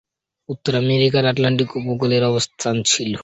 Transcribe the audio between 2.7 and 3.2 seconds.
ছিল।